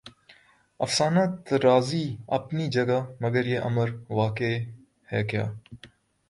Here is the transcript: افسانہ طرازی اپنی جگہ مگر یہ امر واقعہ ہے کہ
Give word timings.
افسانہ 0.79 1.23
طرازی 1.47 2.05
اپنی 2.37 2.65
جگہ 2.67 2.99
مگر 3.21 3.45
یہ 3.45 3.59
امر 3.59 3.89
واقعہ 4.09 4.53
ہے 5.11 5.23
کہ 5.25 5.43